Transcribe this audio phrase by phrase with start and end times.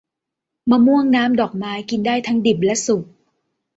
[0.69, 3.03] มะม่วงน้ำดอกไม้ กินได้ทั้งดิบและสุก